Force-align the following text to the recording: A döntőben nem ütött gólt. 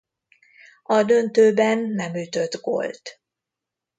A 0.83 1.03
döntőben 1.03 1.79
nem 1.89 2.15
ütött 2.15 2.55
gólt. 2.61 3.21